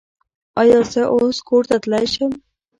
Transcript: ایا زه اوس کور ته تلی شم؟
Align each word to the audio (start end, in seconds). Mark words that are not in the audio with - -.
ایا 0.61 0.79
زه 0.91 1.01
اوس 1.13 1.37
کور 1.47 1.63
ته 1.69 1.75
تلی 1.83 2.05
شم؟ 2.13 2.31